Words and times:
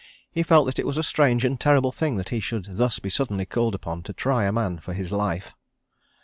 He 0.31 0.41
felt 0.41 0.65
that 0.65 0.79
it 0.79 0.87
was 0.87 0.97
a 0.97 1.03
strange 1.03 1.45
and 1.45 1.59
terrible 1.59 1.91
thing 1.91 2.15
that 2.15 2.29
he 2.29 2.39
should 2.39 2.65
thus 2.77 2.97
be 2.97 3.11
suddenly 3.11 3.45
called 3.45 3.75
upon 3.75 4.01
to 4.01 4.13
try 4.13 4.45
a 4.45 4.51
man 4.51 4.79
for 4.79 4.93
his 4.95 5.11
life. 5.11 5.53